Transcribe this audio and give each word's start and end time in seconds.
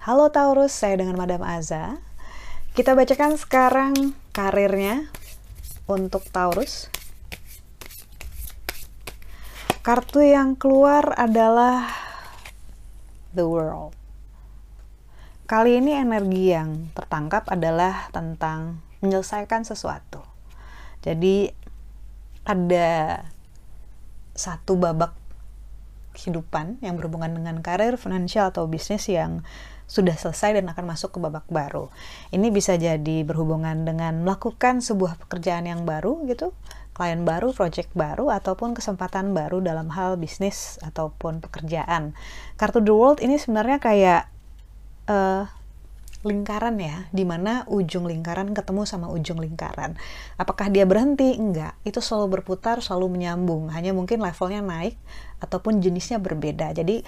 Halo 0.00 0.32
Taurus, 0.32 0.72
saya 0.72 0.96
dengan 0.96 1.20
Madam 1.20 1.44
Aza. 1.44 2.00
Kita 2.72 2.96
bacakan 2.96 3.36
sekarang 3.36 3.92
karirnya 4.32 5.12
untuk 5.84 6.24
Taurus. 6.32 6.88
Kartu 9.84 10.24
yang 10.24 10.56
keluar 10.56 11.12
adalah 11.20 11.92
The 13.36 13.44
World. 13.44 13.92
Kali 15.44 15.78
ini 15.78 15.92
energi 15.94 16.56
yang 16.56 16.88
tertangkap 16.96 17.44
adalah 17.52 18.08
tentang 18.10 18.80
menyelesaikan 19.04 19.68
sesuatu. 19.68 20.24
Jadi 21.04 21.59
ada 22.44 23.20
satu 24.34 24.78
babak 24.80 25.12
kehidupan 26.16 26.82
yang 26.82 26.98
berhubungan 26.98 27.30
dengan 27.30 27.62
karir, 27.62 27.94
finansial 27.94 28.50
atau 28.50 28.66
bisnis 28.66 29.06
yang 29.06 29.46
sudah 29.90 30.14
selesai 30.14 30.62
dan 30.62 30.70
akan 30.70 30.94
masuk 30.94 31.18
ke 31.18 31.18
babak 31.18 31.46
baru. 31.50 31.90
Ini 32.30 32.54
bisa 32.54 32.78
jadi 32.78 33.26
berhubungan 33.26 33.82
dengan 33.82 34.22
melakukan 34.22 34.78
sebuah 34.78 35.18
pekerjaan 35.26 35.66
yang 35.66 35.82
baru 35.82 36.22
gitu, 36.30 36.54
klien 36.94 37.26
baru, 37.26 37.50
project 37.50 37.90
baru, 37.98 38.30
ataupun 38.30 38.74
kesempatan 38.78 39.34
baru 39.34 39.58
dalam 39.58 39.90
hal 39.90 40.14
bisnis 40.14 40.78
ataupun 40.86 41.42
pekerjaan. 41.42 42.14
Kartu 42.54 42.78
The 42.78 42.94
World 42.94 43.18
ini 43.18 43.34
sebenarnya 43.34 43.82
kayak 43.82 44.30
uh, 45.10 45.50
lingkaran 46.20 46.76
ya, 46.76 47.08
di 47.10 47.24
mana 47.24 47.64
ujung 47.66 48.04
lingkaran 48.04 48.52
ketemu 48.52 48.84
sama 48.84 49.08
ujung 49.08 49.40
lingkaran. 49.40 49.96
Apakah 50.36 50.68
dia 50.68 50.84
berhenti? 50.84 51.36
Enggak. 51.36 51.76
Itu 51.82 52.04
selalu 52.04 52.40
berputar, 52.40 52.84
selalu 52.84 53.16
menyambung. 53.16 53.72
Hanya 53.72 53.96
mungkin 53.96 54.20
levelnya 54.20 54.60
naik 54.60 55.00
ataupun 55.40 55.80
jenisnya 55.80 56.20
berbeda. 56.20 56.76
Jadi 56.76 57.00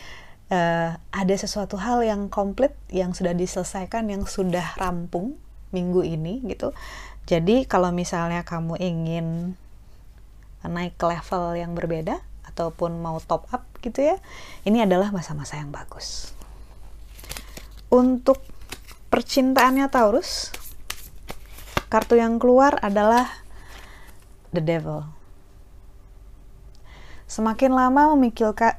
uh, 0.53 0.91
ada 0.97 1.35
sesuatu 1.35 1.81
hal 1.81 2.05
yang 2.05 2.29
komplit 2.29 2.77
yang 2.93 3.17
sudah 3.17 3.33
diselesaikan 3.33 4.13
yang 4.13 4.29
sudah 4.29 4.77
rampung 4.77 5.41
minggu 5.73 6.05
ini 6.05 6.45
gitu 6.45 6.77
jadi 7.25 7.65
kalau 7.65 7.91
misalnya 7.91 8.45
kamu 8.45 8.77
ingin 8.77 9.57
naik 10.63 10.95
ke 11.01 11.07
level 11.09 11.57
yang 11.59 11.73
berbeda 11.73 12.21
ataupun 12.47 13.01
mau 13.01 13.19
top 13.25 13.49
up 13.51 13.65
gitu 13.81 14.05
ya 14.05 14.17
ini 14.69 14.85
adalah 14.85 15.11
masa-masa 15.11 15.59
yang 15.59 15.73
bagus 15.73 16.37
untuk 17.89 18.45
percintaannya 19.13 19.93
Taurus 19.93 20.49
kartu 21.93 22.17
yang 22.17 22.41
keluar 22.41 22.81
adalah 22.81 23.29
the 24.57 24.65
devil 24.65 25.05
Semakin 27.33 27.73
lama 27.73 28.13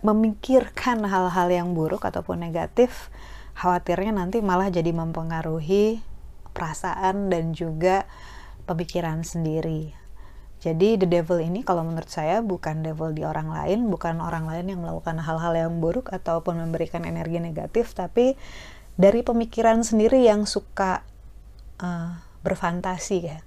memikirkan, 0.05 0.99
hal-hal 1.09 1.49
yang 1.49 1.73
buruk 1.73 2.05
ataupun 2.05 2.37
negatif, 2.37 3.09
khawatirnya 3.57 4.13
nanti 4.13 4.45
malah 4.45 4.69
jadi 4.69 4.93
mempengaruhi 4.93 6.05
perasaan 6.53 7.33
dan 7.33 7.57
juga 7.57 8.05
pemikiran 8.69 9.25
sendiri. 9.25 9.97
Jadi 10.61 11.01
the 11.01 11.09
devil 11.09 11.41
ini 11.41 11.65
kalau 11.65 11.81
menurut 11.81 12.13
saya 12.13 12.45
bukan 12.45 12.85
devil 12.85 13.09
di 13.17 13.25
orang 13.25 13.49
lain, 13.49 13.89
bukan 13.89 14.21
orang 14.21 14.45
lain 14.45 14.69
yang 14.69 14.85
melakukan 14.85 15.17
hal-hal 15.17 15.57
yang 15.57 15.81
buruk 15.81 16.13
ataupun 16.13 16.61
memberikan 16.61 17.09
energi 17.09 17.41
negatif, 17.41 17.97
tapi 17.97 18.37
dari 18.99 19.25
pemikiran 19.25 19.81
sendiri 19.81 20.25
yang 20.25 20.45
suka 20.45 21.01
uh, 21.81 22.19
berfantasi 22.43 23.17
ya 23.23 23.39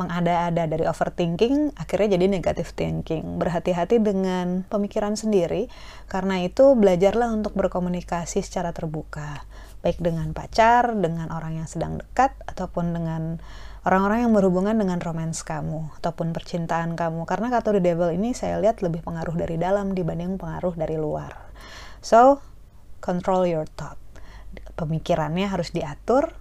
mengada-ada 0.00 0.64
dari 0.64 0.88
overthinking 0.88 1.76
akhirnya 1.76 2.16
jadi 2.16 2.26
negative 2.26 2.72
thinking. 2.72 3.36
Berhati-hati 3.36 4.00
dengan 4.00 4.64
pemikiran 4.66 5.14
sendiri 5.20 5.68
karena 6.08 6.40
itu 6.40 6.72
belajarlah 6.72 7.28
untuk 7.28 7.52
berkomunikasi 7.52 8.40
secara 8.40 8.72
terbuka 8.72 9.44
baik 9.82 9.98
dengan 9.98 10.30
pacar, 10.30 10.94
dengan 10.94 11.28
orang 11.34 11.58
yang 11.58 11.68
sedang 11.68 11.98
dekat 11.98 12.32
ataupun 12.46 12.94
dengan 12.94 13.42
orang-orang 13.82 14.30
yang 14.30 14.32
berhubungan 14.32 14.78
dengan 14.78 15.02
romance 15.02 15.42
kamu 15.42 15.90
ataupun 15.98 16.30
percintaan 16.30 16.94
kamu 16.94 17.26
karena 17.26 17.50
kata 17.50 17.74
the 17.74 17.82
devil 17.82 18.08
ini 18.14 18.30
saya 18.30 18.62
lihat 18.62 18.78
lebih 18.78 19.02
pengaruh 19.02 19.34
dari 19.34 19.58
dalam 19.58 19.90
dibanding 19.92 20.38
pengaruh 20.38 20.74
dari 20.78 20.94
luar. 20.96 21.34
So, 21.98 22.38
control 23.02 23.46
your 23.46 23.66
thought. 23.66 24.01
Pemikirannya 24.82 25.46
harus 25.46 25.70
diatur, 25.70 26.34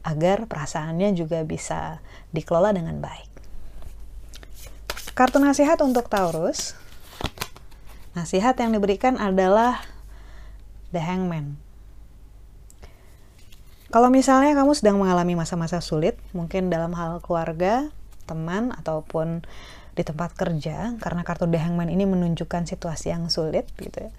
agar 0.00 0.48
perasaannya 0.48 1.12
juga 1.12 1.44
bisa 1.44 2.00
dikelola 2.32 2.72
dengan 2.72 3.04
baik. 3.04 3.28
Kartu 5.12 5.36
nasihat 5.36 5.76
untuk 5.84 6.08
Taurus. 6.08 6.72
Nasihat 8.16 8.56
yang 8.56 8.72
diberikan 8.72 9.20
adalah 9.20 9.84
The 10.88 11.04
Hangman. 11.04 11.60
Kalau 13.92 14.08
misalnya 14.08 14.56
kamu 14.56 14.72
sedang 14.72 14.96
mengalami 14.96 15.36
masa-masa 15.36 15.84
sulit, 15.84 16.16
mungkin 16.32 16.72
dalam 16.72 16.96
hal 16.96 17.20
keluarga, 17.20 17.92
teman, 18.24 18.72
ataupun 18.72 19.44
di 19.92 20.00
tempat 20.00 20.32
kerja, 20.32 20.96
karena 20.96 21.28
kartu 21.28 21.44
The 21.44 21.60
Hangman 21.60 21.92
ini 21.92 22.08
menunjukkan 22.08 22.64
situasi 22.72 23.12
yang 23.12 23.28
sulit 23.28 23.68
gitu 23.76 24.08
ya 24.08 24.12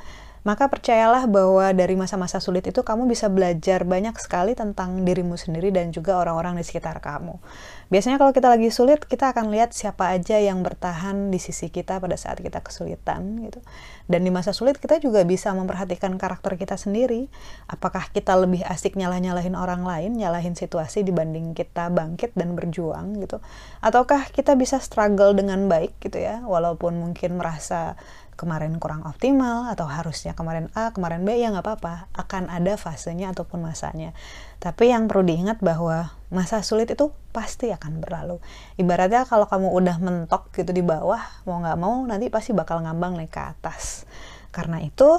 maka 0.45 0.69
percayalah 0.69 1.25
bahwa 1.25 1.73
dari 1.73 1.97
masa-masa 1.97 2.37
sulit 2.37 2.65
itu 2.67 2.85
kamu 2.85 3.09
bisa 3.09 3.31
belajar 3.31 3.87
banyak 3.87 4.13
sekali 4.21 4.53
tentang 4.53 5.01
dirimu 5.01 5.39
sendiri 5.39 5.73
dan 5.73 5.89
juga 5.89 6.19
orang-orang 6.21 6.59
di 6.59 6.63
sekitar 6.65 7.01
kamu. 7.01 7.39
Biasanya 7.87 8.19
kalau 8.19 8.35
kita 8.35 8.51
lagi 8.51 8.67
sulit, 8.67 9.07
kita 9.07 9.31
akan 9.31 9.47
lihat 9.47 9.71
siapa 9.71 10.11
aja 10.11 10.35
yang 10.35 10.59
bertahan 10.59 11.31
di 11.31 11.39
sisi 11.39 11.71
kita 11.71 12.03
pada 12.03 12.19
saat 12.19 12.43
kita 12.43 12.59
kesulitan 12.59 13.47
gitu. 13.47 13.63
Dan 14.11 14.27
di 14.27 14.31
masa 14.31 14.51
sulit 14.51 14.75
kita 14.75 14.99
juga 14.99 15.23
bisa 15.23 15.55
memperhatikan 15.55 16.19
karakter 16.19 16.59
kita 16.59 16.75
sendiri. 16.75 17.31
Apakah 17.71 18.11
kita 18.11 18.35
lebih 18.35 18.67
asik 18.67 18.99
nyalah-nyalahin 18.99 19.55
orang 19.55 19.87
lain, 19.87 20.19
nyalahin 20.19 20.51
situasi 20.51 21.07
dibanding 21.07 21.55
kita 21.55 21.87
bangkit 21.87 22.35
dan 22.35 22.59
berjuang 22.59 23.23
gitu. 23.23 23.39
Ataukah 23.79 24.35
kita 24.35 24.59
bisa 24.59 24.83
struggle 24.83 25.31
dengan 25.31 25.71
baik 25.71 25.95
gitu 26.03 26.19
ya, 26.19 26.43
walaupun 26.43 26.99
mungkin 26.99 27.39
merasa 27.39 27.95
kemarin 28.37 28.77
kurang 28.77 29.01
optimal 29.03 29.65
atau 29.67 29.89
harusnya 29.89 30.37
kemarin 30.37 30.69
A, 30.77 30.93
kemarin 30.93 31.25
B, 31.25 31.35
ya 31.41 31.49
nggak 31.49 31.65
apa-apa. 31.65 32.07
Akan 32.13 32.47
ada 32.53 32.77
fasenya 32.77 33.33
ataupun 33.33 33.65
masanya. 33.65 34.13
Tapi 34.61 34.93
yang 34.93 35.09
perlu 35.09 35.25
diingat 35.25 35.59
bahwa 35.59 36.13
masa 36.29 36.61
sulit 36.61 36.93
itu 36.93 37.09
pasti 37.33 37.73
akan 37.73 37.99
berlalu. 37.99 38.37
Ibaratnya 38.77 39.25
kalau 39.25 39.49
kamu 39.49 39.73
udah 39.73 39.97
mentok 39.97 40.53
gitu 40.53 40.69
di 40.69 40.85
bawah, 40.85 41.19
mau 41.49 41.57
nggak 41.59 41.77
mau 41.81 41.97
nanti 42.05 42.29
pasti 42.29 42.53
bakal 42.53 42.85
ngambang 42.85 43.17
naik 43.17 43.33
ke 43.33 43.41
atas. 43.41 44.05
Karena 44.53 44.79
itu, 44.85 45.17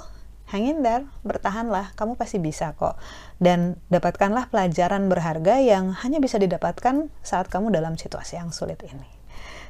hang 0.55 0.65
in 0.65 0.81
there, 0.87 1.05
bertahanlah, 1.27 1.93
kamu 1.99 2.15
pasti 2.15 2.39
bisa 2.39 2.73
kok. 2.79 2.97
Dan 3.43 3.83
dapatkanlah 3.91 4.49
pelajaran 4.49 5.11
berharga 5.11 5.59
yang 5.59 5.91
hanya 6.07 6.23
bisa 6.23 6.39
didapatkan 6.39 7.11
saat 7.21 7.51
kamu 7.51 7.75
dalam 7.75 7.99
situasi 7.99 8.39
yang 8.39 8.55
sulit 8.55 8.79
ini. 8.87 9.11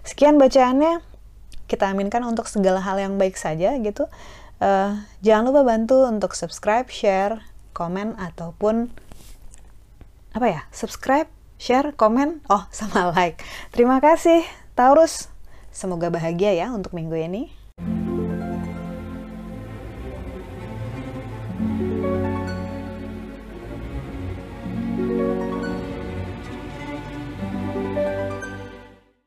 Sekian 0.06 0.38
bacaannya, 0.38 1.17
kita 1.68 1.92
aminkan 1.92 2.24
untuk 2.24 2.48
segala 2.48 2.80
hal 2.80 2.96
yang 2.96 3.20
baik 3.20 3.36
saja 3.36 3.76
gitu. 3.78 4.08
Uh, 4.58 4.98
jangan 5.22 5.52
lupa 5.52 5.62
bantu 5.62 6.08
untuk 6.08 6.34
subscribe, 6.34 6.88
share, 6.90 7.44
komen 7.76 8.16
ataupun 8.18 8.90
apa 10.34 10.46
ya? 10.48 10.60
Subscribe, 10.72 11.28
share, 11.60 11.92
komen, 11.94 12.42
oh 12.48 12.64
sama 12.74 13.12
like. 13.12 13.44
Terima 13.70 14.00
kasih 14.00 14.42
Taurus. 14.72 15.28
Semoga 15.70 16.10
bahagia 16.10 16.56
ya 16.56 16.72
untuk 16.72 16.96
minggu 16.96 17.14
ini. 17.14 17.57